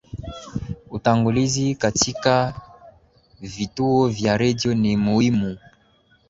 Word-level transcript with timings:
utangulizi 0.89 1.75
katika 1.75 2.61
vituo 3.41 4.07
vya 4.07 4.37
redio 4.37 4.73
ni 4.73 4.97
muhimu 4.97 5.57